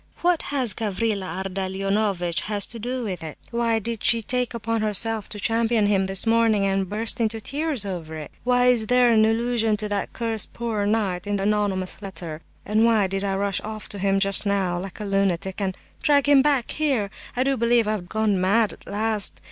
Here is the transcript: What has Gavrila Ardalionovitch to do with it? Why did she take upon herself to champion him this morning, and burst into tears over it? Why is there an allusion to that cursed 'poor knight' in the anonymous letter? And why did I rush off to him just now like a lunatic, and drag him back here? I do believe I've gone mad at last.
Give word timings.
What 0.23 0.41
has 0.49 0.73
Gavrila 0.73 1.43
Ardalionovitch 1.43 2.67
to 2.69 2.79
do 2.79 3.03
with 3.03 3.21
it? 3.23 3.37
Why 3.51 3.77
did 3.77 4.03
she 4.03 4.23
take 4.23 4.55
upon 4.55 4.81
herself 4.81 5.29
to 5.29 5.39
champion 5.39 5.85
him 5.85 6.07
this 6.07 6.25
morning, 6.25 6.65
and 6.65 6.89
burst 6.89 7.21
into 7.21 7.39
tears 7.39 7.85
over 7.85 8.15
it? 8.15 8.31
Why 8.43 8.65
is 8.65 8.87
there 8.87 9.11
an 9.11 9.25
allusion 9.25 9.77
to 9.77 9.87
that 9.89 10.11
cursed 10.11 10.53
'poor 10.53 10.87
knight' 10.87 11.27
in 11.27 11.35
the 11.35 11.43
anonymous 11.43 12.01
letter? 12.01 12.41
And 12.65 12.83
why 12.83 13.05
did 13.05 13.23
I 13.23 13.35
rush 13.35 13.61
off 13.63 13.87
to 13.89 13.99
him 13.99 14.19
just 14.19 14.43
now 14.43 14.79
like 14.79 14.99
a 14.99 15.05
lunatic, 15.05 15.61
and 15.61 15.77
drag 16.01 16.27
him 16.27 16.41
back 16.41 16.71
here? 16.71 17.11
I 17.37 17.43
do 17.43 17.55
believe 17.55 17.87
I've 17.87 18.09
gone 18.09 18.41
mad 18.41 18.73
at 18.73 18.87
last. 18.87 19.39